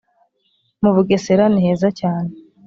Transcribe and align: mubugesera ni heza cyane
mubugesera 0.81 1.43
ni 1.49 1.59
heza 1.65 1.89
cyane 1.99 2.31